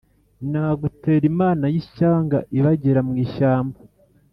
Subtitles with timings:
[0.51, 3.79] Nagutera Imana y'ishyanga ibagira mu ishyamba-